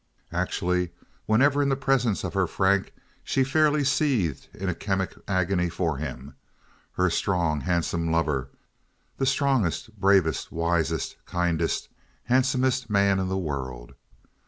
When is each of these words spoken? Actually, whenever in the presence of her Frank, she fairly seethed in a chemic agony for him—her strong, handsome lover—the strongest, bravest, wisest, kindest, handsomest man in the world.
Actually, 0.31 0.89
whenever 1.27 1.61
in 1.61 1.69
the 1.69 1.75
presence 1.75 2.23
of 2.23 2.33
her 2.33 2.47
Frank, 2.47 2.91
she 3.23 3.43
fairly 3.43 3.83
seethed 3.83 4.47
in 4.51 4.67
a 4.67 4.73
chemic 4.73 5.13
agony 5.27 5.69
for 5.69 5.97
him—her 5.97 7.09
strong, 7.11 7.59
handsome 7.61 8.11
lover—the 8.11 9.25
strongest, 9.27 9.95
bravest, 9.99 10.51
wisest, 10.51 11.17
kindest, 11.27 11.87
handsomest 12.23 12.89
man 12.89 13.19
in 13.19 13.27
the 13.27 13.37
world. 13.37 13.93